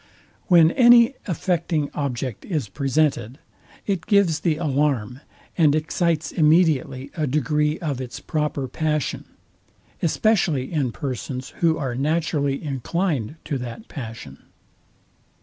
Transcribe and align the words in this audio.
When 0.47 0.71
any 0.71 1.13
affecting 1.27 1.91
object 1.93 2.43
is 2.45 2.69
presented, 2.69 3.37
it 3.85 4.07
gives 4.07 4.39
the 4.39 4.57
alarm, 4.57 5.19
and 5.59 5.75
excites 5.75 6.31
immediately 6.31 7.11
a 7.15 7.27
degree 7.27 7.77
of 7.77 8.01
its 8.01 8.19
proper 8.19 8.67
passion; 8.67 9.25
especially 10.01 10.73
in 10.73 10.91
persons 10.91 11.49
who 11.59 11.77
are 11.77 11.93
naturally 11.93 12.63
inclined 12.63 13.35
to 13.45 13.59
that 13.59 13.89
passion. 13.89 14.39